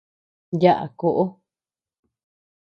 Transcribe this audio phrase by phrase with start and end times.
[0.61, 1.23] Yaʼa koʼo.